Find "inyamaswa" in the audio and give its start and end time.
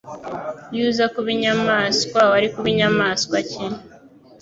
1.35-2.19, 2.73-3.37